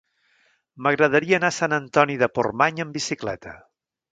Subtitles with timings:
[0.85, 3.55] M'agradaria anar a Sant Antoni de Portmany amb bicicleta.